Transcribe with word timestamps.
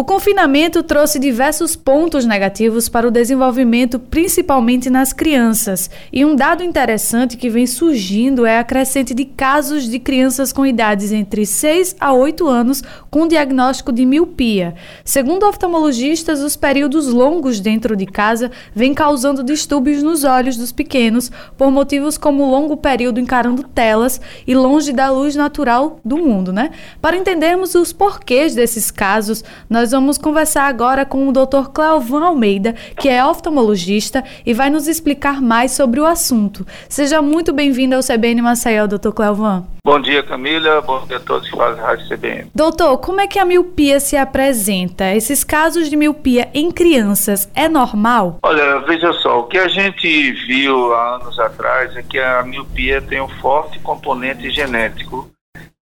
O 0.00 0.04
confinamento 0.04 0.82
trouxe 0.82 1.18
diversos 1.18 1.76
pontos 1.76 2.24
negativos 2.24 2.88
para 2.88 3.06
o 3.06 3.10
desenvolvimento, 3.10 3.98
principalmente 3.98 4.88
nas 4.88 5.12
crianças. 5.12 5.90
E 6.10 6.24
um 6.24 6.34
dado 6.34 6.64
interessante 6.64 7.36
que 7.36 7.50
vem 7.50 7.66
surgindo 7.66 8.46
é 8.46 8.58
a 8.58 8.64
crescente 8.64 9.12
de 9.12 9.26
casos 9.26 9.86
de 9.86 9.98
crianças 9.98 10.54
com 10.54 10.64
idades 10.64 11.12
entre 11.12 11.44
6 11.44 11.96
a 12.00 12.14
8 12.14 12.48
anos 12.48 12.82
com 13.10 13.28
diagnóstico 13.28 13.92
de 13.92 14.06
miopia. 14.06 14.74
Segundo 15.04 15.46
oftalmologistas, 15.46 16.40
os 16.40 16.56
períodos 16.56 17.08
longos 17.08 17.60
dentro 17.60 17.94
de 17.94 18.06
casa 18.06 18.50
vêm 18.74 18.94
causando 18.94 19.44
distúrbios 19.44 20.02
nos 20.02 20.24
olhos 20.24 20.56
dos 20.56 20.72
pequenos 20.72 21.30
por 21.58 21.70
motivos 21.70 22.16
como 22.16 22.50
longo 22.50 22.74
período 22.78 23.20
encarando 23.20 23.64
telas 23.64 24.18
e 24.46 24.54
longe 24.54 24.94
da 24.94 25.10
luz 25.10 25.36
natural 25.36 26.00
do 26.02 26.16
mundo, 26.16 26.54
né? 26.54 26.70
Para 27.02 27.18
entendermos 27.18 27.74
os 27.74 27.92
porquês 27.92 28.54
desses 28.54 28.90
casos, 28.90 29.44
nós 29.68 29.89
nós 29.90 29.98
vamos 29.98 30.18
conversar 30.18 30.68
agora 30.68 31.04
com 31.04 31.26
o 31.26 31.32
Dr. 31.32 31.68
Cleovan 31.74 32.24
Almeida, 32.24 32.74
que 32.96 33.08
é 33.08 33.24
oftalmologista 33.26 34.22
e 34.46 34.54
vai 34.54 34.70
nos 34.70 34.86
explicar 34.86 35.42
mais 35.42 35.72
sobre 35.72 35.98
o 35.98 36.06
assunto. 36.06 36.64
Seja 36.88 37.20
muito 37.20 37.52
bem-vindo 37.52 37.96
ao 37.96 38.00
CBN 38.00 38.40
Maceió, 38.40 38.86
Dr. 38.86 39.10
Cleovan. 39.10 39.64
Bom 39.84 40.00
dia, 40.00 40.22
Camila. 40.22 40.80
Bom 40.80 41.04
dia 41.08 41.16
a 41.16 41.20
todos 41.20 41.50
que 41.50 41.56
fazem 41.56 41.82
Rádio 41.82 42.08
CBN. 42.08 42.50
Doutor, 42.54 42.98
como 42.98 43.20
é 43.20 43.26
que 43.26 43.40
a 43.40 43.44
miopia 43.44 43.98
se 43.98 44.16
apresenta? 44.16 45.12
Esses 45.12 45.42
casos 45.42 45.90
de 45.90 45.96
miopia 45.96 46.48
em 46.54 46.70
crianças 46.70 47.50
é 47.52 47.68
normal? 47.68 48.38
Olha, 48.44 48.78
veja 48.86 49.12
só, 49.14 49.40
o 49.40 49.44
que 49.44 49.58
a 49.58 49.66
gente 49.66 50.32
viu 50.46 50.94
há 50.94 51.16
anos 51.16 51.36
atrás 51.40 51.96
é 51.96 52.02
que 52.02 52.20
a 52.20 52.44
miopia 52.44 53.02
tem 53.02 53.20
um 53.20 53.28
forte 53.40 53.80
componente 53.80 54.50
genético 54.50 55.28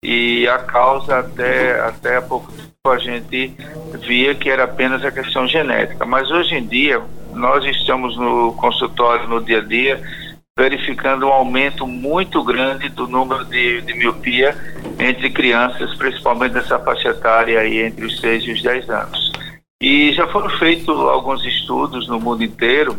e 0.04 0.46
a 0.46 0.58
causa 0.58 1.20
até, 1.20 1.80
até 1.80 2.18
há 2.18 2.22
pouco 2.22 2.52
tempo 2.52 2.74
a 2.86 2.98
gente 2.98 3.56
via 4.06 4.34
que 4.34 4.50
era 4.50 4.64
apenas 4.64 5.02
a 5.02 5.10
questão 5.10 5.48
genética. 5.48 6.04
Mas 6.04 6.30
hoje 6.30 6.54
em 6.56 6.66
dia, 6.66 7.02
nós 7.32 7.64
estamos 7.64 8.14
no 8.18 8.52
consultório 8.52 9.26
no 9.26 9.42
dia 9.42 9.58
a 9.58 9.64
dia 9.64 10.02
verificando 10.56 11.26
um 11.26 11.32
aumento 11.32 11.86
muito 11.86 12.44
grande 12.44 12.90
do 12.90 13.08
número 13.08 13.46
de, 13.46 13.80
de 13.80 13.94
miopia 13.94 14.54
entre 14.98 15.30
crianças, 15.30 15.96
principalmente 15.96 16.52
nessa 16.52 16.78
faixa 16.78 17.08
etária 17.08 17.58
aí 17.58 17.78
entre 17.78 18.04
os 18.04 18.20
6 18.20 18.44
e 18.44 18.52
os 18.52 18.62
10 18.62 18.90
anos. 18.90 19.32
E 19.82 20.12
já 20.12 20.26
foram 20.28 20.50
feitos 20.50 20.96
alguns 20.96 21.44
estudos 21.46 22.06
no 22.06 22.20
mundo 22.20 22.44
inteiro, 22.44 22.94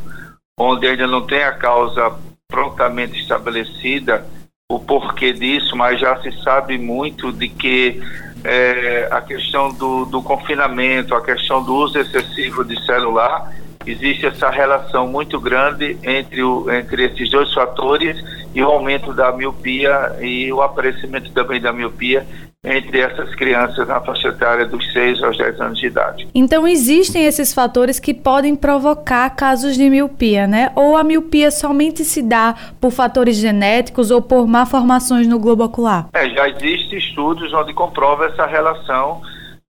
onde 0.60 0.88
ainda 0.88 1.06
não 1.06 1.26
tem 1.26 1.44
a 1.44 1.54
causa 1.54 2.14
prontamente 2.50 3.20
estabelecida 3.20 4.26
o 4.68 4.80
porquê 4.80 5.32
disso, 5.32 5.76
mas 5.76 6.00
já 6.00 6.20
se 6.24 6.32
sabe 6.44 6.76
muito 6.78 7.32
de 7.32 7.48
que 7.48 8.02
é, 8.44 9.08
a 9.12 9.22
questão 9.22 9.72
do, 9.72 10.06
do 10.06 10.24
confinamento, 10.24 11.14
a 11.14 11.24
questão 11.24 11.64
do 11.64 11.76
uso 11.76 12.00
excessivo 12.00 12.64
de 12.66 12.84
celular, 12.84 13.54
existe 13.86 14.26
essa 14.26 14.50
relação 14.50 15.08
muito 15.08 15.40
grande 15.40 15.98
entre, 16.04 16.44
o, 16.44 16.72
entre 16.72 17.06
esses 17.06 17.30
dois 17.30 17.54
fatores 17.54 18.18
e 18.54 18.62
o 18.64 18.68
aumento 18.68 19.14
da 19.14 19.32
miopia 19.32 20.16
e 20.22 20.52
o 20.52 20.62
aparecimento 20.62 21.32
também 21.32 21.60
da 21.62 21.74
miopia 21.74 22.26
entre 22.66 23.00
essas 23.00 23.34
crianças 23.36 23.88
na 23.88 24.02
faixa 24.02 24.30
etária 24.30 24.66
dos 24.66 24.92
6 24.92 25.24
aos 25.24 25.38
10 25.38 25.62
anos 25.62 25.80
de 25.80 25.86
idade. 25.86 26.28
Então 26.34 26.68
existem 26.68 27.26
esses 27.26 27.54
fatores 27.54 28.00
que 28.00 28.14
podem 28.14 28.56
provocar 28.56 29.30
casos 29.30 29.76
de 29.76 29.90
miopia, 29.90 30.48
né? 30.48 30.72
Ou 30.76 30.98
a 30.98 31.04
miopia 31.04 31.52
somente 31.52 32.04
se 32.04 32.24
dá 32.24 32.56
por 32.82 32.92
fatores 32.92 33.36
genéticos 33.36 34.10
ou 34.10 34.22
por 34.22 34.48
malformações 34.48 35.28
no 35.28 35.38
globo 35.38 35.64
ocular? 35.64 36.08
É, 36.14 36.28
já 36.30 36.50
existem 36.50 36.98
estudos 36.98 37.54
onde 37.54 37.74
comprova 37.74 38.26
essa 38.26 38.46
relação 38.46 39.22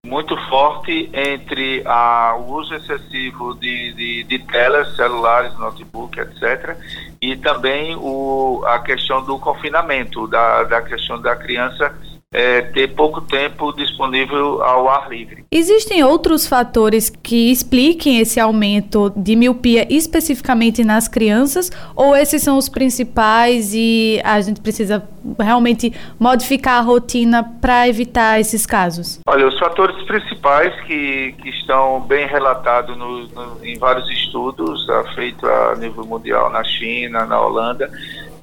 muito 0.06 0.36
forte 0.48 1.10
entre 1.12 1.82
a, 1.84 2.36
o 2.38 2.52
uso 2.52 2.74
excessivo 2.74 3.54
de, 3.54 3.92
de, 3.92 4.22
de, 4.24 4.38
telas 4.38 4.94
celulares, 4.94 5.52
notebook, 5.58 6.18
etc., 6.20 6.76
e 7.20 7.36
também 7.36 7.96
o, 7.96 8.62
a 8.66 8.78
questão 8.78 9.24
do 9.24 9.36
confinamento, 9.38 10.28
da, 10.28 10.62
da 10.62 10.80
questão 10.80 11.20
da 11.20 11.34
criança 11.34 11.92
é, 12.32 12.62
ter 12.62 12.88
pouco 12.88 13.20
tempo 13.20 13.72
disponível 13.72 14.62
ao 14.62 14.88
ar 14.88 15.08
livre. 15.08 15.44
Existem 15.50 16.02
outros 16.02 16.46
fatores 16.46 17.08
que 17.08 17.50
expliquem 17.50 18.18
esse 18.18 18.40
aumento 18.40 19.12
de 19.16 19.36
miopia 19.36 19.86
especificamente 19.92 20.84
nas 20.84 21.06
crianças 21.08 21.70
ou 21.94 22.16
esses 22.16 22.42
são 22.42 22.58
os 22.58 22.68
principais 22.68 23.72
e 23.72 24.20
a 24.24 24.40
gente 24.40 24.60
precisa 24.60 25.06
realmente 25.38 25.92
modificar 26.18 26.78
a 26.78 26.80
rotina 26.80 27.42
para 27.60 27.88
evitar 27.88 28.40
esses 28.40 28.66
casos? 28.66 29.20
Olha, 29.26 29.46
os 29.46 29.58
fatores 29.58 29.96
principais 30.04 30.74
que, 30.82 31.34
que 31.40 31.48
estão 31.50 32.00
bem 32.00 32.26
relatados 32.26 32.96
no, 32.96 33.26
no, 33.28 33.64
em 33.64 33.78
vários 33.78 34.08
estudos 34.10 34.86
feitos 35.14 35.48
a 35.48 35.74
nível 35.76 36.04
mundial 36.04 36.50
na 36.50 36.62
China, 36.64 37.24
na 37.24 37.40
Holanda, 37.40 37.90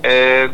é, 0.02 0.50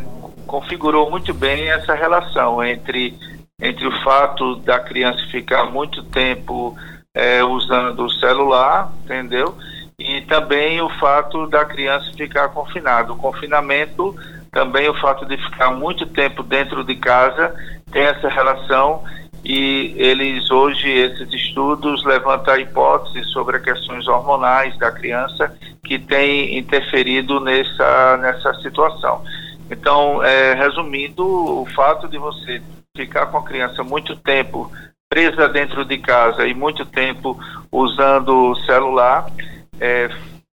configurou 0.49 1.11
muito 1.11 1.31
bem 1.31 1.69
essa 1.69 1.93
relação 1.93 2.63
entre, 2.63 3.15
entre 3.61 3.87
o 3.87 4.03
fato 4.03 4.55
da 4.55 4.79
criança 4.79 5.19
ficar 5.31 5.65
muito 5.65 6.01
tempo 6.05 6.75
é, 7.13 7.43
usando 7.43 8.05
o 8.05 8.09
celular, 8.09 8.91
entendeu? 9.03 9.55
E 9.99 10.21
também 10.21 10.81
o 10.81 10.89
fato 10.97 11.45
da 11.45 11.63
criança 11.65 12.11
ficar 12.17 12.49
confinada. 12.49 13.13
O 13.13 13.17
confinamento, 13.17 14.15
também 14.51 14.89
o 14.89 14.99
fato 14.99 15.23
de 15.25 15.38
ficar 15.38 15.69
muito 15.69 16.07
tempo 16.07 16.41
dentro 16.41 16.83
de 16.83 16.95
casa, 16.95 17.53
tem 17.91 18.01
essa 18.01 18.27
relação 18.27 19.03
e 19.45 19.93
eles 19.97 20.49
hoje, 20.49 20.89
esses 20.89 21.31
estudos 21.31 22.03
levantam 22.05 22.55
a 22.55 22.59
hipótese 22.59 23.23
sobre 23.25 23.59
questões 23.59 24.07
hormonais 24.07 24.75
da 24.79 24.91
criança 24.91 25.55
que 25.83 25.99
tem 25.99 26.57
interferido 26.57 27.39
nessa, 27.39 28.17
nessa 28.17 28.53
situação. 28.61 29.23
Então, 29.69 30.24
é, 30.24 30.53
resumindo, 30.53 31.25
o 31.25 31.66
fato 31.75 32.07
de 32.07 32.18
você 32.18 32.62
ficar 32.96 33.28
com 33.28 33.38
a 33.38 33.44
criança 33.44 33.84
muito 33.84 34.16
tempo 34.16 34.72
presa 35.09 35.47
dentro 35.47 35.84
de 35.85 35.97
casa 35.97 36.47
e 36.47 36.53
muito 36.53 36.85
tempo 36.85 37.38
usando 37.72 38.52
o 38.52 38.56
celular 38.56 39.28
é, 39.80 40.09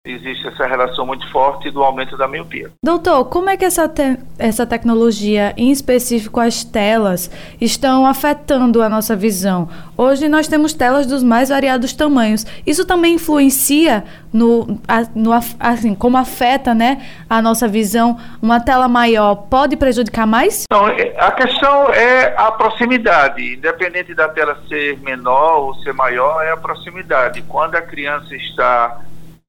existe 0.03 0.47
essa 0.47 0.65
relação 0.65 1.05
muito 1.05 1.29
forte 1.31 1.69
do 1.69 1.83
aumento 1.83 2.17
da 2.17 2.27
miopia. 2.27 2.71
Doutor, 2.83 3.25
como 3.25 3.51
é 3.51 3.57
que 3.57 3.63
essa, 3.63 3.87
te 3.87 4.17
essa 4.39 4.65
tecnologia, 4.65 5.53
em 5.55 5.71
específico 5.71 6.39
as 6.39 6.63
telas, 6.63 7.29
estão 7.59 8.07
afetando 8.07 8.81
a 8.81 8.89
nossa 8.89 9.15
visão? 9.15 9.69
Hoje 9.95 10.27
nós 10.27 10.47
temos 10.47 10.73
telas 10.73 11.05
dos 11.05 11.21
mais 11.23 11.49
variados 11.49 11.93
tamanhos. 11.93 12.45
Isso 12.65 12.83
também 12.83 13.15
influencia 13.15 14.03
no, 14.33 14.79
a, 14.87 15.03
no 15.13 15.31
assim, 15.59 15.93
como 15.93 16.17
afeta, 16.17 16.73
né, 16.73 17.05
a 17.29 17.39
nossa 17.39 17.67
visão? 17.67 18.17
Uma 18.41 18.59
tela 18.59 18.87
maior 18.87 19.35
pode 19.35 19.77
prejudicar 19.77 20.25
mais? 20.25 20.63
Não, 20.71 20.87
é, 20.87 21.13
a 21.19 21.31
questão 21.31 21.89
é 21.93 22.33
a 22.35 22.51
proximidade. 22.51 23.53
Independente 23.53 24.15
da 24.15 24.27
tela 24.27 24.57
ser 24.67 24.97
menor 25.01 25.59
ou 25.59 25.75
ser 25.75 25.93
maior, 25.93 26.43
é 26.43 26.51
a 26.51 26.57
proximidade. 26.57 27.43
Quando 27.43 27.75
a 27.75 27.81
criança 27.81 28.35
está 28.35 28.99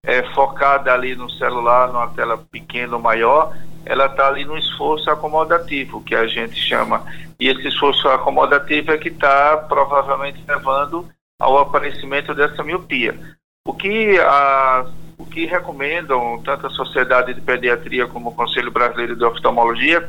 é, 0.05 0.23
focada 0.35 0.93
ali 0.93 1.15
no 1.15 1.31
celular, 1.31 1.89
numa 1.89 2.09
tela 2.09 2.37
pequena 2.37 2.97
ou 2.97 3.03
maior, 3.03 3.57
ela 3.85 4.07
está 4.07 4.29
ali 4.29 4.45
no 4.45 4.59
esforço 4.59 5.11
acomodativo, 5.11 6.03
que 6.03 6.15
a 6.15 6.27
gente 6.27 6.57
chama. 6.57 7.05
E 7.39 7.49
esse 7.49 7.69
esforço 7.69 8.09
acomodativo 8.09 8.93
é 8.93 8.99
que 8.99 9.09
está 9.09 9.57
provavelmente 9.57 10.43
levando 10.47 11.09
ao 11.41 11.59
aparecimento 11.59 12.35
dessa 12.35 12.63
miopia. 12.63 13.19
O 13.67 13.73
que, 13.73 14.19
a, 14.19 14.87
o 15.19 15.25
que 15.25 15.47
recomendam 15.47 16.41
tanto 16.45 16.67
a 16.67 16.71
Sociedade 16.71 17.35
de 17.35 17.41
Pediatria 17.41 18.07
como 18.07 18.31
o 18.31 18.35
Conselho 18.35 18.73
Brasileiro 18.73 19.17
de 19.17 19.25
Oftalmologia 19.25 20.09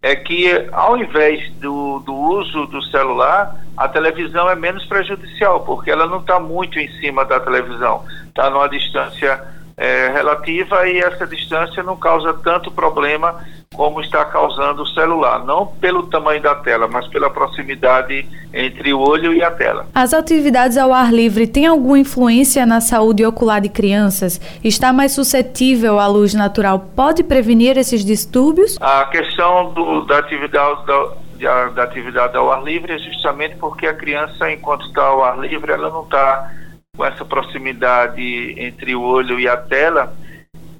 é 0.00 0.14
que, 0.14 0.68
ao 0.72 0.96
invés 0.98 1.50
do, 1.54 1.98
do 2.00 2.14
uso 2.14 2.66
do 2.66 2.82
celular, 2.82 3.56
a 3.76 3.88
televisão 3.88 4.48
é 4.50 4.54
menos 4.54 4.84
prejudicial, 4.84 5.60
porque 5.64 5.90
ela 5.90 6.06
não 6.06 6.20
está 6.20 6.38
muito 6.38 6.78
em 6.78 6.88
cima 7.00 7.24
da 7.24 7.40
televisão, 7.40 8.04
está 8.34 8.50
numa 8.50 8.68
distância 8.68 9.40
é, 9.76 10.08
relativa 10.12 10.88
e 10.88 10.98
essa 10.98 11.24
distância 11.24 11.84
não 11.84 11.96
causa 11.96 12.34
tanto 12.34 12.68
problema 12.68 13.44
como 13.72 14.00
está 14.00 14.24
causando 14.24 14.82
o 14.82 14.86
celular, 14.88 15.44
não 15.44 15.66
pelo 15.66 16.08
tamanho 16.08 16.42
da 16.42 16.54
tela, 16.56 16.88
mas 16.88 17.06
pela 17.08 17.30
proximidade 17.30 18.26
entre 18.52 18.92
o 18.92 18.98
olho 18.98 19.32
e 19.32 19.42
a 19.42 19.52
tela. 19.52 19.86
As 19.94 20.12
atividades 20.12 20.76
ao 20.76 20.92
ar 20.92 21.12
livre 21.12 21.46
têm 21.46 21.66
alguma 21.66 21.98
influência 21.98 22.66
na 22.66 22.80
saúde 22.80 23.24
ocular 23.24 23.60
de 23.60 23.68
crianças? 23.68 24.40
Está 24.64 24.92
mais 24.92 25.12
suscetível 25.12 26.00
à 26.00 26.08
luz 26.08 26.34
natural? 26.34 26.80
Pode 26.96 27.22
prevenir 27.22 27.78
esses 27.78 28.04
distúrbios? 28.04 28.76
A 28.80 29.04
questão 29.06 29.72
do, 29.72 30.04
da 30.06 30.18
atividade 30.18 30.86
da, 30.86 31.68
da 31.68 31.82
atividade 31.84 32.36
ao 32.36 32.50
ar 32.50 32.64
livre 32.64 32.92
é 32.92 32.98
justamente 32.98 33.54
porque 33.56 33.86
a 33.86 33.94
criança, 33.94 34.50
enquanto 34.50 34.86
está 34.86 35.02
ao 35.02 35.22
ar 35.22 35.38
livre, 35.38 35.72
ela 35.72 35.90
não 35.90 36.02
está 36.02 36.50
com 36.96 37.04
essa 37.04 37.24
proximidade 37.24 38.54
entre 38.56 38.94
o 38.94 39.02
olho 39.02 39.38
e 39.38 39.48
a 39.48 39.56
tela 39.56 40.14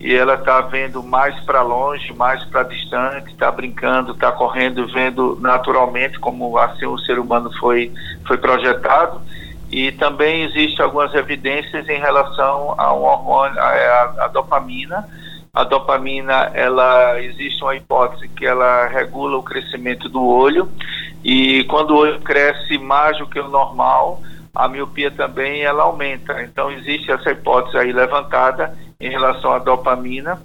e 0.04 0.14
ela 0.14 0.34
está 0.34 0.60
vendo 0.60 1.02
mais 1.02 1.34
para 1.44 1.62
longe, 1.62 2.12
mais 2.12 2.44
para 2.44 2.62
distante, 2.64 3.30
está 3.30 3.50
brincando, 3.50 4.12
está 4.12 4.30
correndo, 4.30 4.86
vendo 4.86 5.38
naturalmente 5.40 6.18
como 6.18 6.58
assim 6.58 6.84
o 6.84 6.98
ser 6.98 7.18
humano 7.18 7.50
foi, 7.58 7.90
foi 8.26 8.36
projetado. 8.36 9.22
E 9.70 9.92
também 9.92 10.42
existem 10.42 10.84
algumas 10.84 11.14
evidências 11.14 11.88
em 11.88 11.98
relação 11.98 12.74
a 12.76 12.92
um 12.92 13.02
hormônio, 13.02 13.58
a, 13.58 14.24
a 14.24 14.28
dopamina. 14.28 15.08
A 15.54 15.64
dopamina, 15.64 16.50
ela 16.52 17.18
existe 17.22 17.62
uma 17.62 17.74
hipótese 17.74 18.28
que 18.28 18.44
ela 18.44 18.86
regula 18.88 19.38
o 19.38 19.42
crescimento 19.42 20.06
do 20.10 20.22
olho 20.22 20.68
e 21.24 21.64
quando 21.64 21.92
o 21.92 21.96
olho 21.96 22.20
cresce 22.20 22.76
mais 22.76 23.16
do 23.16 23.26
que 23.26 23.40
o 23.40 23.48
normal, 23.48 24.20
a 24.54 24.68
miopia 24.68 25.10
também 25.10 25.62
ela 25.62 25.84
aumenta. 25.84 26.42
Então 26.42 26.70
existe 26.70 27.10
essa 27.10 27.30
hipótese 27.30 27.76
aí 27.76 27.92
levantada 27.92 28.76
em 29.00 29.10
relação 29.10 29.52
à 29.52 29.58
dopamina 29.58 30.40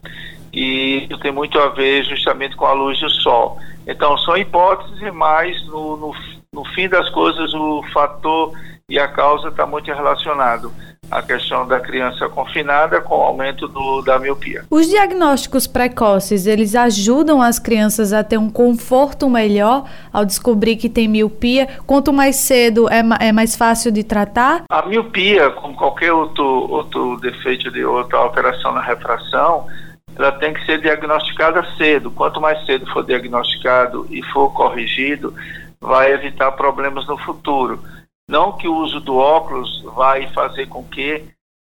e 0.52 1.06
isso 1.06 1.20
tem 1.20 1.32
muito 1.32 1.60
a 1.60 1.70
ver 1.70 2.04
justamente 2.04 2.56
com 2.56 2.66
a 2.66 2.74
luz 2.74 3.00
do 3.00 3.10
sol. 3.10 3.60
Então 3.86 4.18
são 4.20 4.36
hipóteses, 4.38 5.14
mas 5.14 5.66
no, 5.68 5.96
no, 5.98 6.16
no 6.52 6.66
fim 6.74 6.90
das 6.90 7.10
coisas 7.10 7.54
o 7.54 7.84
fator 7.94 8.52
e 8.90 8.98
a 8.98 9.08
causa 9.08 9.50
está 9.50 9.66
muito 9.66 9.92
relacionado 9.92 10.74
à 11.10 11.22
questão 11.22 11.68
da 11.68 11.80
criança 11.80 12.28
confinada 12.30 13.02
com 13.02 13.16
o 13.16 13.22
aumento 13.22 13.68
do, 13.68 14.02
da 14.02 14.20
miopia. 14.20 14.64
Os 14.70 14.88
diagnósticos 14.88 15.68
precoces, 15.68 16.46
eles 16.46 16.76
ajudam 16.76 17.42
as 17.42 17.60
crianças 17.60 18.14
a 18.14 18.24
ter 18.24 18.38
um 18.38 18.50
conforto 18.50 19.30
melhor 19.30 19.86
ao 20.12 20.26
descobrir 20.26 20.76
que 20.76 20.90
tem 20.90 21.08
miopia? 21.08 21.68
Quanto 21.86 22.14
mais 22.14 22.38
cedo 22.38 22.88
é, 22.90 23.02
é 23.28 23.32
mais 23.32 23.56
fácil 23.56 23.92
de 23.92 24.04
tratar? 24.04 24.64
A 24.70 24.86
miopia, 24.86 25.50
como 25.52 25.76
qualquer 25.76 26.14
outro, 26.14 26.46
outro 26.46 27.18
defeito 27.18 27.72
de 27.72 27.84
outra 27.84 28.18
alteração 28.18 28.74
na 28.74 28.82
refração, 28.82 29.68
ela 30.16 30.32
tem 30.34 30.54
que 30.54 30.66
ser 30.66 30.82
diagnosticada 30.82 31.66
cedo. 31.78 32.12
Quanto 32.12 32.42
mais 32.42 32.66
cedo 32.66 32.86
for 32.92 33.06
diagnosticado 33.06 34.06
e 34.10 34.22
for 34.24 34.54
corrigido, 34.54 35.34
vai 35.80 36.12
evitar 36.12 36.52
problemas 36.52 37.08
no 37.08 37.18
futuro. 37.18 37.82
Não 38.30 38.52
que 38.52 38.68
o 38.68 38.76
uso 38.76 39.00
do 39.00 39.18
óculos 39.18 39.82
vai 39.96 40.28
fazer 40.28 40.68
com 40.68 40.84
que 40.84 41.24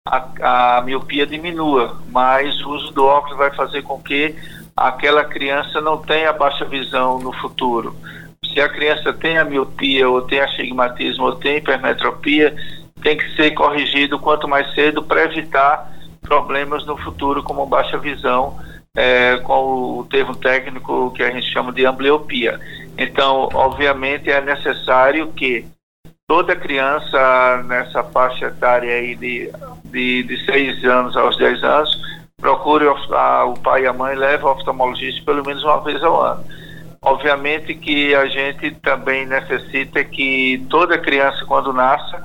a, 0.08 0.78
a 0.78 0.81
miopia 0.81 1.26
diminua, 1.26 2.00
mas 2.11 2.58
o 2.64 2.70
uso 2.70 2.90
do 2.93 3.05
óculos 3.05 3.37
vai 3.37 3.55
fazer 3.55 3.82
com 3.82 4.02
que 4.02 4.34
aquela 4.75 5.25
criança 5.25 5.78
não 5.82 5.99
tenha 5.99 6.32
baixa 6.32 6.64
visão 6.64 7.19
no 7.19 7.34
futuro. 7.34 7.94
Se 8.50 8.62
a 8.62 8.69
criança 8.70 9.12
tem 9.12 9.37
a 9.37 9.44
miopia, 9.44 10.08
ou 10.08 10.22
tem 10.22 10.40
astigmatismo, 10.40 11.26
ou 11.26 11.37
tem 11.37 11.58
hipermetropia, 11.58 12.56
tem 13.02 13.19
que 13.19 13.37
ser 13.37 13.50
corrigido 13.50 14.19
quanto 14.19 14.49
mais 14.49 14.75
cedo 14.75 15.02
para 15.02 15.25
evitar 15.25 15.93
problemas 16.22 16.87
no 16.87 16.96
futuro, 16.96 17.43
como 17.43 17.67
baixa 17.67 17.99
visão, 17.99 18.58
é, 18.96 19.37
com 19.37 19.99
o 19.99 20.06
termo 20.10 20.34
técnico 20.34 21.12
que 21.14 21.22
a 21.22 21.31
gente 21.31 21.52
chama 21.52 21.72
de 21.72 21.84
ambliopia. 21.84 22.58
Então, 22.96 23.50
obviamente, 23.52 24.31
é 24.31 24.40
necessário 24.40 25.28
que 25.32 25.67
toda 26.26 26.56
criança 26.56 27.62
nessa 27.66 28.02
faixa 28.02 28.46
etária 28.46 28.94
aí 28.94 29.14
de, 29.14 29.50
de, 29.84 30.22
de 30.22 30.44
6 30.46 30.84
anos 30.84 31.16
aos 31.16 31.36
10 31.36 31.62
anos 31.62 32.04
procure 32.38 32.86
a, 32.86 33.44
o 33.44 33.54
pai 33.60 33.82
e 33.82 33.86
a 33.86 33.92
mãe 33.92 34.14
leve 34.14 34.44
ao 34.44 34.52
oftalmologista 34.52 35.24
pelo 35.24 35.44
menos 35.44 35.62
uma 35.62 35.80
vez 35.80 36.02
ao 36.02 36.20
ano. 36.20 36.44
Obviamente 37.00 37.74
que 37.74 38.14
a 38.14 38.26
gente 38.26 38.70
também 38.76 39.26
necessita 39.26 40.02
que 40.02 40.64
toda 40.70 40.98
criança, 40.98 41.44
quando 41.44 41.72
nasce, 41.72 42.16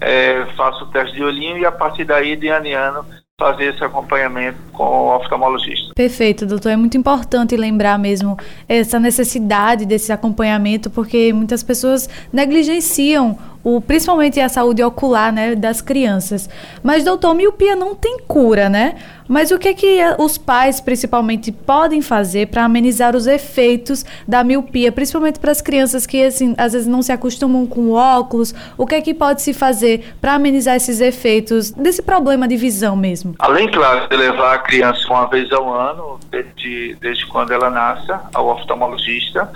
é, 0.00 0.44
faça 0.56 0.84
o 0.84 0.88
teste 0.88 1.16
de 1.16 1.24
olhinho 1.24 1.56
e 1.56 1.64
a 1.64 1.72
partir 1.72 2.04
daí, 2.04 2.36
de 2.36 2.48
ano 2.48 2.66
em 2.66 2.74
ano, 2.74 3.06
fazer 3.38 3.74
esse 3.74 3.84
acompanhamento 3.84 4.56
com 4.72 4.82
o 4.82 5.14
oftalmologista. 5.14 5.92
Perfeito, 5.94 6.46
doutor. 6.46 6.70
É 6.72 6.76
muito 6.76 6.96
importante 6.96 7.54
lembrar 7.54 7.98
mesmo 7.98 8.34
essa 8.66 8.98
necessidade 8.98 9.84
desse 9.84 10.10
acompanhamento, 10.10 10.88
porque 10.88 11.34
muitas 11.34 11.62
pessoas 11.62 12.08
negligenciam 12.32 13.38
o, 13.66 13.80
principalmente 13.80 14.38
a 14.40 14.48
saúde 14.48 14.80
ocular 14.80 15.32
né, 15.32 15.56
das 15.56 15.80
crianças. 15.80 16.48
Mas, 16.84 17.02
doutor, 17.02 17.34
miopia 17.34 17.74
não 17.74 17.96
tem 17.96 18.18
cura, 18.20 18.68
né? 18.68 18.94
Mas 19.26 19.50
o 19.50 19.58
que, 19.58 19.66
é 19.66 19.74
que 19.74 19.98
os 20.18 20.38
pais, 20.38 20.80
principalmente, 20.80 21.50
podem 21.50 22.00
fazer 22.00 22.46
para 22.46 22.64
amenizar 22.64 23.16
os 23.16 23.26
efeitos 23.26 24.04
da 24.28 24.44
miopia, 24.44 24.92
principalmente 24.92 25.40
para 25.40 25.50
as 25.50 25.60
crianças 25.60 26.06
que, 26.06 26.22
assim, 26.22 26.54
às 26.56 26.74
vezes 26.74 26.86
não 26.86 27.02
se 27.02 27.10
acostumam 27.10 27.66
com 27.66 27.90
óculos? 27.90 28.54
O 28.78 28.86
que 28.86 28.94
é 28.94 29.00
que 29.00 29.12
pode 29.12 29.42
se 29.42 29.52
fazer 29.52 30.14
para 30.20 30.34
amenizar 30.34 30.76
esses 30.76 31.00
efeitos 31.00 31.72
desse 31.72 32.02
problema 32.02 32.46
de 32.46 32.56
visão 32.56 32.94
mesmo? 32.94 33.34
Além, 33.40 33.68
claro, 33.68 34.08
de 34.08 34.16
levar 34.16 34.54
a 34.54 34.58
criança 34.58 35.04
uma 35.08 35.26
vez 35.26 35.50
ao 35.50 35.74
ano, 35.74 36.20
desde, 36.30 36.96
desde 37.00 37.26
quando 37.26 37.50
ela 37.50 37.68
nasce, 37.68 38.12
ao 38.32 38.46
oftalmologista, 38.46 39.50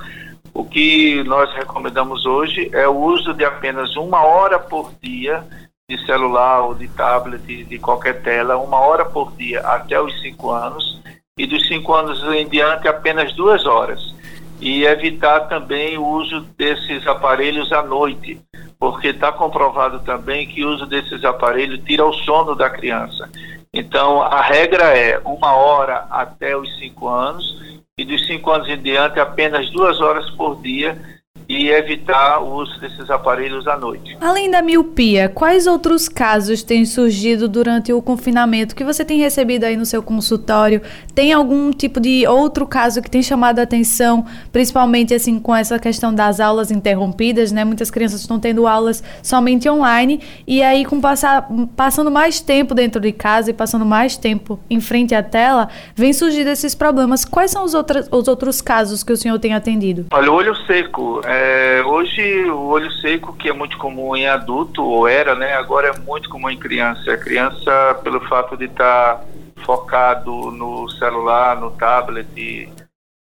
o 0.53 0.65
que 0.65 1.23
nós 1.25 1.53
recomendamos 1.55 2.27
hoje 2.27 2.71
é 2.73 2.87
o 2.89 2.97
uso 2.97 3.33
de 3.35 3.45
apenas 3.45 3.97
uma 3.97 4.23
hora 4.25 4.59
por 4.59 4.93
dia 5.01 5.45
de 5.89 6.05
celular 6.07 6.61
ou 6.63 6.75
de 6.75 6.87
tablet, 6.89 7.65
de 7.65 7.79
qualquer 7.79 8.23
tela, 8.23 8.57
uma 8.57 8.79
hora 8.79 9.05
por 9.05 9.33
dia 9.33 9.61
até 9.61 10.01
os 10.01 10.21
cinco 10.21 10.51
anos, 10.51 11.01
e 11.37 11.47
dos 11.47 11.67
cinco 11.67 11.93
anos 11.93 12.23
em 12.35 12.49
diante 12.49 12.87
apenas 12.87 13.33
duas 13.33 13.67
horas. 13.67 14.15
E 14.61 14.85
evitar 14.85 15.49
também 15.49 15.97
o 15.97 16.07
uso 16.07 16.43
desses 16.57 17.07
aparelhos 17.07 17.73
à 17.73 17.83
noite, 17.83 18.41
porque 18.79 19.09
está 19.09 19.33
comprovado 19.33 20.01
também 20.01 20.47
que 20.47 20.65
o 20.65 20.69
uso 20.69 20.87
desses 20.87 21.25
aparelhos 21.25 21.81
tira 21.85 22.05
o 22.05 22.13
sono 22.13 22.55
da 22.55 22.69
criança. 22.69 23.29
Então, 23.73 24.21
a 24.21 24.41
regra 24.41 24.97
é 24.97 25.19
uma 25.25 25.55
hora 25.55 26.07
até 26.11 26.57
os 26.57 26.79
cinco 26.79 27.09
anos 27.09 27.61
e 28.01 28.05
dos 28.05 28.27
5 28.27 28.51
anos 28.51 28.69
em 28.69 28.81
diante 28.81 29.21
apenas 29.21 29.69
duas 29.71 30.01
horas 30.01 30.29
por 30.31 30.61
dia 30.63 31.20
e 31.51 31.69
evitar 31.69 32.41
o 32.41 32.61
uso 32.63 32.79
desses 32.79 33.11
aparelhos 33.11 33.67
à 33.67 33.77
noite. 33.77 34.17
Além 34.21 34.49
da 34.49 34.63
miopia, 34.63 35.29
quais 35.29 35.67
outros 35.67 36.09
casos 36.09 36.63
têm 36.63 36.85
surgido 36.85 37.49
durante 37.49 37.93
o 37.93 38.01
confinamento 38.01 38.73
que 38.73 38.85
você 38.85 39.05
tem 39.05 39.19
recebido 39.19 39.65
aí 39.65 39.77
no 39.77 39.85
seu 39.85 40.01
consultório? 40.01 40.81
Tem 41.13 41.33
algum 41.33 41.73
tipo 41.73 41.99
de 41.99 42.25
outro 42.25 42.65
caso 42.69 43.03
que 43.03 43.11
tem 43.11 43.21
chamado 43.21 43.59
a 43.59 43.63
atenção, 43.63 44.25
principalmente 44.53 45.13
assim 45.13 45.41
com 45.41 45.53
essa 45.53 45.77
questão 45.81 46.15
das 46.15 46.39
aulas 46.39 46.71
interrompidas, 46.71 47.51
né? 47.51 47.65
Muitas 47.65 47.91
crianças 47.91 48.21
estão 48.21 48.39
tendo 48.39 48.69
aulas 48.69 49.03
somente 49.21 49.69
online 49.69 50.21
e 50.47 50.63
aí 50.63 50.85
com 50.85 51.01
passar, 51.01 51.49
passando 51.75 52.13
mais 52.13 52.39
tempo 52.41 52.77
dentro 52.77 53.01
de 53.01 53.11
casa 53.11 53.51
e 53.51 53.53
passando 53.53 53.85
mais 53.85 54.17
tempo 54.17 54.61
em 54.71 54.81
frente 54.81 55.17
à 55.17 55.23
tela, 55.23 55.69
vem 55.97 56.13
surgindo 56.13 56.47
esses 56.47 56.77
problemas. 56.77 57.25
Quais 57.25 57.51
são 57.51 57.65
os, 57.65 57.75
outros 57.75 58.07
os 58.13 58.29
outros 58.29 58.61
casos 58.61 59.03
que 59.03 59.13
o 59.13 59.17
senhor 59.17 59.41
tem 59.41 59.53
atendido? 59.53 60.07
Olha, 60.13 60.31
o 60.31 60.35
olho 60.37 60.55
seco 60.67 61.21
é 61.25 61.40
é, 61.41 61.83
hoje 61.83 62.45
o 62.51 62.67
olho 62.67 62.93
seco, 63.01 63.33
que 63.33 63.49
é 63.49 63.53
muito 63.53 63.79
comum 63.79 64.15
em 64.15 64.29
adulto, 64.29 64.85
ou 64.85 65.09
era, 65.09 65.35
né? 65.35 65.55
Agora 65.55 65.89
é 65.89 65.99
muito 65.99 66.29
comum 66.29 66.51
em 66.51 66.59
criança. 66.59 67.13
A 67.13 67.17
criança, 67.17 67.99
pelo 68.05 68.21
fato 68.29 68.59
de 68.59 68.67
estar 68.67 69.17
tá 69.17 69.25
focado 69.65 70.51
no 70.51 70.87
celular, 70.91 71.59
no 71.59 71.71
tablet, 71.71 72.71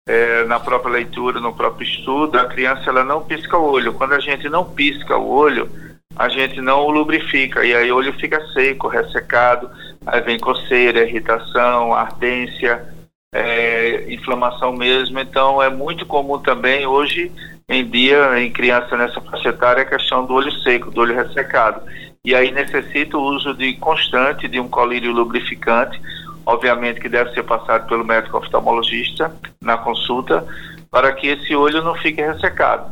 é, 0.07 0.45
na 0.45 0.61
própria 0.61 0.93
leitura, 0.93 1.41
no 1.41 1.53
próprio 1.53 1.88
estudo, 1.88 2.38
a 2.38 2.45
criança 2.45 2.88
ela 2.88 3.03
não 3.03 3.25
pisca 3.25 3.59
o 3.59 3.69
olho. 3.69 3.93
Quando 3.95 4.12
a 4.12 4.21
gente 4.21 4.49
não 4.49 4.65
pisca 4.65 5.17
o 5.17 5.29
olho, 5.29 5.69
a 6.15 6.29
gente 6.29 6.61
não 6.61 6.87
o 6.87 6.91
lubrifica 6.91 7.65
e 7.65 7.75
aí 7.75 7.91
o 7.91 7.97
olho 7.97 8.12
fica 8.12 8.41
seco, 8.53 8.87
ressecado, 8.87 9.69
aí 10.07 10.21
vem 10.21 10.38
coceira, 10.38 11.05
irritação, 11.05 11.93
ardência, 11.93 12.95
é, 13.35 14.05
inflamação 14.09 14.73
mesmo. 14.73 15.19
Então 15.19 15.61
é 15.61 15.69
muito 15.69 16.07
comum 16.07 16.38
também 16.38 16.87
hoje 16.87 17.33
em 17.68 17.85
dia 17.85 18.40
em 18.40 18.52
criança 18.52 18.97
nessa 18.97 19.21
faixa 19.21 19.49
etária 19.49 19.83
a 19.83 19.87
questão 19.87 20.25
do 20.25 20.35
olho 20.35 20.52
seco, 20.61 20.90
do 20.90 21.00
olho 21.00 21.14
ressecado. 21.14 21.83
E 22.25 22.35
aí 22.35 22.50
necessita 22.50 23.16
o 23.18 23.23
uso 23.23 23.54
de 23.54 23.75
constante 23.75 24.49
de 24.49 24.59
um 24.59 24.68
colírio 24.68 25.12
lubrificante, 25.12 26.00
obviamente 26.47 27.00
que 27.00 27.09
deve 27.09 27.33
ser 27.33 27.42
passado 27.42 27.87
pelo 27.88 28.04
médico 28.04 28.38
oftalmologista 28.38 29.35
na 29.61 29.76
consulta, 29.76 30.47
para 30.90 31.12
que 31.12 31.26
esse 31.26 31.54
olho 31.54 31.83
não 31.83 31.94
fique 31.97 32.23
ressecado. 32.23 32.90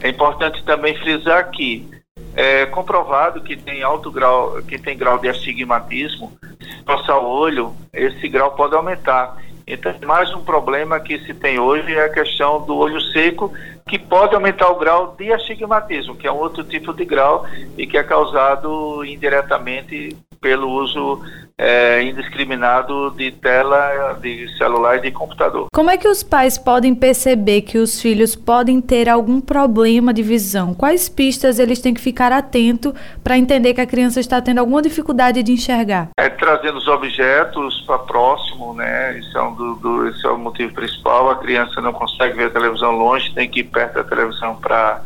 É 0.00 0.08
importante 0.08 0.64
também 0.64 0.96
frisar 0.98 1.50
que 1.50 1.88
é 2.34 2.64
comprovado 2.66 3.42
que 3.42 3.56
tem 3.56 3.82
alto 3.82 4.10
grau, 4.10 4.62
que 4.62 4.78
tem 4.78 4.96
grau 4.96 5.18
de 5.18 5.28
astigmatismo, 5.28 6.32
se 6.60 6.82
passar 6.84 7.18
o 7.18 7.26
olho, 7.26 7.74
esse 7.92 8.28
grau 8.28 8.52
pode 8.52 8.74
aumentar. 8.74 9.36
Então, 9.72 9.94
mais 10.04 10.34
um 10.34 10.42
problema 10.42 10.98
que 10.98 11.16
se 11.20 11.32
tem 11.32 11.60
hoje 11.60 11.94
é 11.94 12.04
a 12.04 12.08
questão 12.08 12.60
do 12.60 12.76
olho 12.76 13.00
seco, 13.00 13.52
que 13.88 14.00
pode 14.00 14.34
aumentar 14.34 14.68
o 14.68 14.78
grau 14.80 15.14
de 15.16 15.32
astigmatismo, 15.32 16.16
que 16.16 16.26
é 16.26 16.32
um 16.32 16.38
outro 16.38 16.64
tipo 16.64 16.92
de 16.92 17.04
grau 17.04 17.46
e 17.78 17.86
que 17.86 17.96
é 17.96 18.02
causado 18.02 19.04
indiretamente 19.04 20.16
pelo 20.40 20.68
uso 20.68 21.22
é, 21.62 22.02
indiscriminado 22.04 23.10
de 23.10 23.30
tela, 23.32 24.18
de 24.22 24.48
celular 24.56 24.96
e 24.96 25.02
de 25.02 25.10
computador. 25.10 25.66
Como 25.70 25.90
é 25.90 25.98
que 25.98 26.08
os 26.08 26.22
pais 26.22 26.56
podem 26.56 26.94
perceber 26.94 27.60
que 27.60 27.76
os 27.76 28.00
filhos 28.00 28.34
podem 28.34 28.80
ter 28.80 29.10
algum 29.10 29.42
problema 29.42 30.14
de 30.14 30.22
visão? 30.22 30.72
Quais 30.72 31.06
pistas 31.06 31.58
eles 31.58 31.78
têm 31.78 31.92
que 31.92 32.00
ficar 32.00 32.32
atento 32.32 32.94
para 33.22 33.36
entender 33.36 33.74
que 33.74 33.80
a 33.82 33.86
criança 33.86 34.20
está 34.20 34.40
tendo 34.40 34.56
alguma 34.56 34.80
dificuldade 34.80 35.42
de 35.42 35.52
enxergar? 35.52 36.08
É 36.18 36.30
trazendo 36.30 36.78
os 36.78 36.88
objetos 36.88 37.82
para 37.86 37.98
próximo, 37.98 38.72
né? 38.72 39.18
Isso 39.18 39.36
é, 39.36 39.42
um 39.42 39.54
do, 39.54 39.74
do, 39.74 40.08
esse 40.08 40.26
é 40.26 40.30
o 40.30 40.38
motivo 40.38 40.72
principal. 40.72 41.28
A 41.28 41.36
criança 41.36 41.82
não 41.82 41.92
consegue 41.92 42.38
ver 42.38 42.46
a 42.46 42.50
televisão 42.50 42.92
longe, 42.92 43.34
tem 43.34 43.46
que 43.46 43.60
ir 43.60 43.64
perto 43.64 43.96
da 43.96 44.04
televisão 44.04 44.56
para 44.56 45.02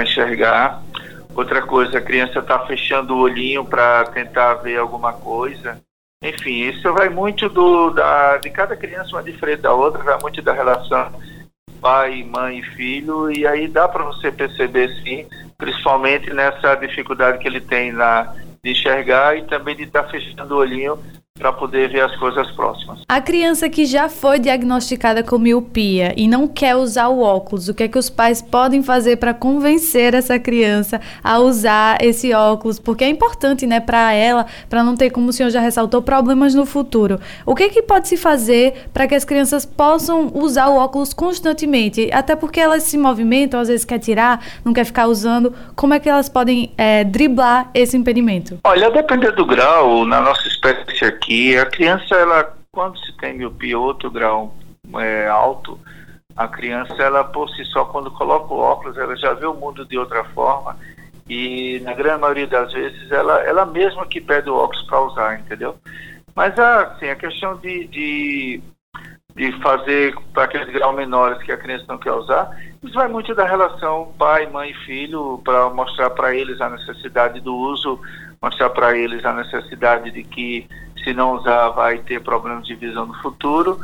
enxergar 0.00 0.80
Outra 1.34 1.62
coisa, 1.62 1.98
a 1.98 2.02
criança 2.02 2.40
está 2.40 2.58
fechando 2.66 3.14
o 3.14 3.20
olhinho 3.20 3.64
para 3.64 4.04
tentar 4.06 4.54
ver 4.54 4.78
alguma 4.78 5.12
coisa. 5.12 5.80
Enfim, 6.22 6.68
isso 6.68 6.92
vai 6.92 7.08
muito 7.08 7.48
do, 7.48 7.90
da, 7.90 8.36
de 8.36 8.50
cada 8.50 8.76
criança, 8.76 9.16
uma 9.16 9.22
diferente 9.22 9.62
da 9.62 9.72
outra, 9.72 10.02
vai 10.02 10.18
muito 10.20 10.40
da 10.42 10.52
relação 10.52 11.10
pai, 11.80 12.22
mãe 12.22 12.60
e 12.60 12.62
filho, 12.62 13.28
e 13.28 13.44
aí 13.44 13.66
dá 13.66 13.88
para 13.88 14.04
você 14.04 14.30
perceber 14.30 14.88
sim, 15.02 15.26
principalmente 15.58 16.32
nessa 16.32 16.76
dificuldade 16.76 17.38
que 17.38 17.48
ele 17.48 17.60
tem 17.60 17.90
na, 17.90 18.32
de 18.62 18.70
enxergar 18.70 19.36
e 19.36 19.42
também 19.42 19.74
de 19.74 19.82
estar 19.82 20.04
tá 20.04 20.08
fechando 20.08 20.54
o 20.54 20.58
olhinho 20.58 20.96
para 21.42 21.52
poder 21.52 21.90
ver 21.90 22.02
as 22.02 22.14
coisas 22.16 22.48
próximas. 22.52 23.00
A 23.08 23.20
criança 23.20 23.68
que 23.68 23.84
já 23.84 24.08
foi 24.08 24.38
diagnosticada 24.38 25.24
com 25.24 25.38
miopia 25.38 26.14
e 26.16 26.28
não 26.28 26.46
quer 26.46 26.76
usar 26.76 27.08
o 27.08 27.20
óculos, 27.20 27.68
o 27.68 27.74
que 27.74 27.82
é 27.82 27.88
que 27.88 27.98
os 27.98 28.08
pais 28.08 28.40
podem 28.40 28.80
fazer 28.80 29.16
para 29.16 29.34
convencer 29.34 30.14
essa 30.14 30.38
criança 30.38 31.00
a 31.22 31.40
usar 31.40 31.98
esse 32.00 32.32
óculos? 32.32 32.78
Porque 32.78 33.02
é 33.02 33.08
importante, 33.08 33.66
né, 33.66 33.80
para 33.80 34.12
ela, 34.12 34.46
para 34.70 34.84
não 34.84 34.96
ter, 34.96 35.10
como 35.10 35.30
o 35.30 35.32
senhor 35.32 35.50
já 35.50 35.60
ressaltou, 35.60 36.00
problemas 36.00 36.54
no 36.54 36.64
futuro. 36.64 37.18
O 37.44 37.56
que 37.56 37.64
é 37.64 37.68
que 37.68 37.82
pode 37.82 38.06
se 38.06 38.16
fazer 38.16 38.88
para 38.94 39.08
que 39.08 39.14
as 39.16 39.24
crianças 39.24 39.66
possam 39.66 40.30
usar 40.32 40.68
o 40.68 40.76
óculos 40.76 41.12
constantemente? 41.12 42.08
Até 42.12 42.36
porque 42.36 42.60
elas 42.60 42.84
se 42.84 42.96
movimentam, 42.96 43.58
às 43.58 43.66
vezes 43.66 43.84
quer 43.84 43.98
tirar, 43.98 44.44
não 44.64 44.72
quer 44.72 44.84
ficar 44.84 45.08
usando. 45.08 45.52
Como 45.74 45.92
é 45.92 45.98
que 45.98 46.08
elas 46.08 46.28
podem 46.28 46.72
é, 46.78 47.02
driblar 47.02 47.68
esse 47.74 47.96
impedimento? 47.96 48.60
Olha, 48.62 48.90
dependendo 48.92 49.34
do 49.34 49.46
grau, 49.46 50.04
na 50.04 50.20
nossa 50.20 50.51
espécie 50.62 51.04
aqui 51.04 51.56
a 51.56 51.66
criança, 51.66 52.14
ela, 52.14 52.56
quando 52.70 52.98
se 52.98 53.16
tem 53.16 53.34
miopia 53.34 53.78
outro 53.78 54.10
grau 54.10 54.54
é, 54.98 55.26
alto, 55.26 55.78
a 56.36 56.46
criança, 56.46 56.94
ela 57.02 57.24
por 57.24 57.48
si 57.50 57.64
só, 57.66 57.84
quando 57.84 58.10
coloca 58.12 58.54
o 58.54 58.58
óculos, 58.58 58.96
ela 58.96 59.16
já 59.16 59.34
vê 59.34 59.46
o 59.46 59.54
mundo 59.54 59.84
de 59.84 59.98
outra 59.98 60.24
forma 60.24 60.78
e 61.28 61.80
na 61.80 61.92
grande 61.94 62.20
maioria 62.20 62.46
das 62.46 62.72
vezes 62.72 63.10
ela, 63.10 63.40
ela 63.42 63.66
mesma 63.66 64.06
que 64.06 64.20
pede 64.20 64.48
o 64.48 64.56
óculos 64.56 64.82
para 64.84 65.00
usar, 65.02 65.40
entendeu? 65.40 65.76
Mas 66.34 66.58
assim, 66.58 67.08
a 67.08 67.16
questão 67.16 67.56
de, 67.56 67.86
de, 67.88 68.62
de 69.34 69.52
fazer 69.60 70.14
para 70.32 70.44
aqueles 70.44 70.72
graus 70.72 70.94
menores 70.94 71.42
que 71.42 71.52
a 71.52 71.56
criança 71.56 71.84
não 71.88 71.98
quer 71.98 72.12
usar, 72.12 72.50
isso 72.82 72.94
vai 72.94 73.08
muito 73.08 73.34
da 73.34 73.44
relação 73.44 74.12
pai, 74.18 74.46
mãe 74.46 74.70
e 74.70 74.84
filho, 74.84 75.40
para 75.44 75.70
mostrar 75.70 76.10
para 76.10 76.34
eles 76.34 76.60
a 76.60 76.68
necessidade 76.68 77.40
do 77.40 77.54
uso, 77.54 78.00
mostrar 78.40 78.70
para 78.70 78.96
eles 78.96 79.24
a 79.24 79.32
necessidade 79.32 80.10
de 80.10 80.22
que 80.22 80.68
se 81.02 81.12
não 81.12 81.32
usar 81.32 81.70
vai 81.70 81.98
ter 81.98 82.20
problemas 82.20 82.66
de 82.66 82.74
visão 82.74 83.06
no 83.06 83.14
futuro. 83.14 83.78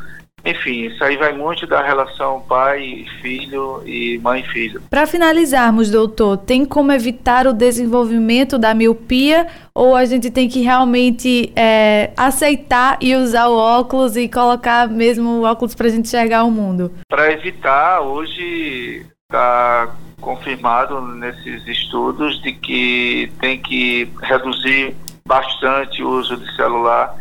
Enfim, 0.45 0.87
isso 0.87 1.03
aí 1.03 1.17
vai 1.17 1.33
muito 1.33 1.67
da 1.67 1.83
relação 1.83 2.41
pai 2.49 3.05
filho 3.21 3.83
e 3.85 4.19
mãe 4.19 4.43
filho. 4.45 4.83
Para 4.89 5.07
finalizarmos, 5.07 5.91
doutor, 5.91 6.37
tem 6.37 6.65
como 6.65 6.93
evitar 6.93 7.47
o 7.47 7.53
desenvolvimento 7.53 8.59
da 8.59 8.75
miopia 8.75 9.47
ou 9.75 9.95
a 9.95 10.05
gente 10.05 10.31
tem 10.31 10.49
que 10.49 10.61
realmente 10.63 11.53
é, 11.57 12.13
aceitar 12.17 12.99
e 13.01 13.15
usar 13.15 13.49
o 13.49 13.57
óculos 13.57 14.17
e 14.17 14.29
colocar 14.29 14.89
mesmo 14.89 15.29
o 15.29 15.43
óculos 15.45 15.75
para 15.75 15.87
a 15.87 15.91
gente 15.91 16.07
enxergar 16.07 16.45
o 16.45 16.51
mundo? 16.51 16.93
Para 17.09 17.33
evitar, 17.33 18.01
hoje 18.01 19.05
está 19.31 19.95
confirmado 20.21 21.01
nesses 21.01 21.67
estudos 21.67 22.41
de 22.43 22.53
que 22.53 23.31
tem 23.41 23.61
que 23.61 24.11
reduzir 24.23 24.97
bastante 25.27 26.03
o 26.03 26.09
uso 26.09 26.37
de 26.37 26.57
celular 26.57 27.15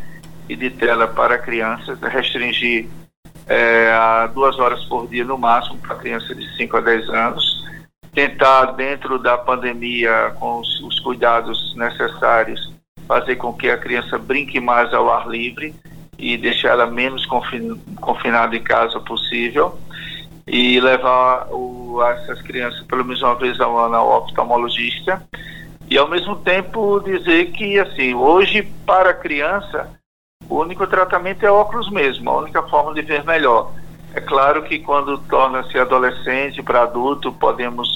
e 0.47 0.55
de 0.55 0.69
tela 0.69 1.07
para 1.07 1.37
crianças, 1.37 1.99
restringir 2.01 2.87
é, 3.47 4.27
duas 4.33 4.57
horas 4.59 4.83
por 4.85 5.07
dia 5.07 5.23
no 5.23 5.37
máximo 5.37 5.77
para 5.79 5.95
crianças 5.95 6.35
de 6.35 6.57
5 6.57 6.77
a 6.77 6.81
10 6.81 7.09
anos, 7.09 7.65
tentar 8.13 8.65
dentro 8.73 9.19
da 9.19 9.37
pandemia 9.37 10.33
com 10.39 10.59
os, 10.59 10.81
os 10.81 10.99
cuidados 10.99 11.75
necessários 11.75 12.77
fazer 13.07 13.37
com 13.37 13.53
que 13.53 13.69
a 13.69 13.77
criança 13.77 14.17
brinque 14.17 14.59
mais 14.59 14.93
ao 14.93 15.09
ar 15.09 15.27
livre 15.27 15.73
e 16.17 16.35
deixar 16.35 16.69
ela 16.69 16.87
menos 16.87 17.25
confin, 17.25 17.79
confinada 18.01 18.55
em 18.55 18.63
casa 18.63 18.99
possível. 18.99 19.79
E 20.45 20.79
levar 20.79 21.47
o, 21.51 22.01
essas 22.03 22.41
crianças 22.41 22.81
pelo 22.87 23.03
menos 23.03 23.21
uma 23.21 23.35
vez 23.35 23.59
ao 23.59 23.77
ano 23.77 23.95
ao 23.95 24.23
oftalmologista. 24.23 25.21
E 25.89 25.97
ao 25.97 26.09
mesmo 26.09 26.37
tempo 26.37 26.99
dizer 27.01 27.51
que 27.51 27.79
assim 27.79 28.13
hoje 28.13 28.63
para 28.85 29.11
a 29.11 29.13
criança 29.13 29.89
o 30.49 30.59
único 30.61 30.87
tratamento 30.87 31.45
é 31.45 31.51
óculos 31.51 31.89
mesmo, 31.91 32.29
a 32.29 32.37
única 32.37 32.63
forma 32.63 32.93
de 32.93 33.01
ver 33.01 33.23
melhor. 33.23 33.71
É 34.13 34.21
claro 34.21 34.63
que 34.63 34.79
quando 34.79 35.17
torna-se 35.17 35.77
adolescente 35.77 36.63
para 36.63 36.83
adulto 36.83 37.31
podemos 37.31 37.87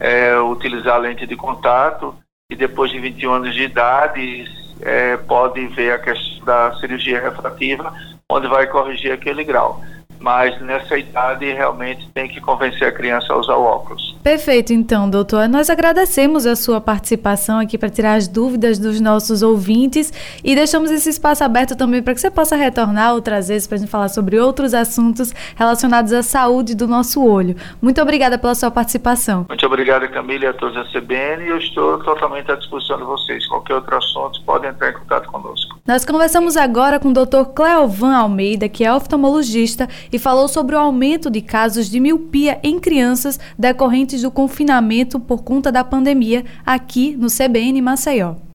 é, 0.00 0.38
utilizar 0.38 0.98
lente 0.98 1.26
de 1.26 1.36
contato 1.36 2.14
e 2.50 2.56
depois 2.56 2.90
de 2.90 2.98
21 2.98 3.32
anos 3.32 3.54
de 3.54 3.62
idade 3.64 4.44
é, 4.80 5.16
pode 5.16 5.66
ver 5.68 5.92
a 5.92 5.98
questão 5.98 6.44
da 6.44 6.72
cirurgia 6.78 7.20
refrativa, 7.20 7.92
onde 8.30 8.46
vai 8.46 8.66
corrigir 8.66 9.12
aquele 9.12 9.42
grau 9.42 9.80
mas 10.26 10.60
nessa 10.60 10.98
idade 10.98 11.44
realmente 11.52 12.08
tem 12.12 12.26
que 12.26 12.40
convencer 12.40 12.88
a 12.88 12.90
criança 12.90 13.32
a 13.32 13.36
usar 13.38 13.54
o 13.54 13.62
óculos. 13.62 14.16
Perfeito, 14.24 14.72
então, 14.72 15.08
doutor. 15.08 15.48
Nós 15.48 15.70
agradecemos 15.70 16.46
a 16.46 16.56
sua 16.56 16.80
participação 16.80 17.60
aqui 17.60 17.78
para 17.78 17.88
tirar 17.88 18.14
as 18.14 18.26
dúvidas 18.26 18.76
dos 18.76 19.00
nossos 19.00 19.40
ouvintes 19.40 20.12
e 20.42 20.56
deixamos 20.56 20.90
esse 20.90 21.10
espaço 21.10 21.44
aberto 21.44 21.76
também 21.76 22.02
para 22.02 22.12
que 22.12 22.20
você 22.20 22.28
possa 22.28 22.56
retornar 22.56 23.14
outras 23.14 23.46
vezes 23.46 23.68
para 23.68 23.76
a 23.76 23.78
gente 23.78 23.88
falar 23.88 24.08
sobre 24.08 24.36
outros 24.36 24.74
assuntos 24.74 25.32
relacionados 25.54 26.12
à 26.12 26.24
saúde 26.24 26.74
do 26.74 26.88
nosso 26.88 27.24
olho. 27.24 27.54
Muito 27.80 28.02
obrigada 28.02 28.36
pela 28.36 28.56
sua 28.56 28.72
participação. 28.72 29.46
Muito 29.48 29.64
obrigado, 29.64 30.08
Camila, 30.08 30.46
e 30.46 30.48
a 30.48 30.52
todos 30.54 30.74
da 30.74 30.84
CBN. 30.90 31.46
Eu 31.46 31.58
estou 31.58 32.02
totalmente 32.02 32.50
à 32.50 32.56
disposição 32.56 32.96
de 32.96 33.04
vocês. 33.04 33.46
Qualquer 33.46 33.74
outro 33.74 33.96
assunto, 33.96 34.42
podem 34.42 34.70
entrar 34.70 34.90
em 34.90 34.94
contato 34.94 35.30
conosco. 35.30 35.75
Nós 35.86 36.04
conversamos 36.04 36.56
agora 36.56 36.98
com 36.98 37.10
o 37.10 37.12
doutor 37.12 37.52
Cleovan 37.52 38.12
Almeida, 38.12 38.68
que 38.68 38.84
é 38.84 38.92
oftalmologista 38.92 39.88
e 40.12 40.18
falou 40.18 40.48
sobre 40.48 40.74
o 40.74 40.78
aumento 40.78 41.30
de 41.30 41.40
casos 41.40 41.88
de 41.88 42.00
miopia 42.00 42.58
em 42.60 42.80
crianças 42.80 43.38
decorrentes 43.56 44.22
do 44.22 44.30
confinamento 44.30 45.20
por 45.20 45.44
conta 45.44 45.70
da 45.70 45.84
pandemia 45.84 46.44
aqui 46.64 47.16
no 47.16 47.28
CBN 47.28 47.80
Maceió. 47.80 48.45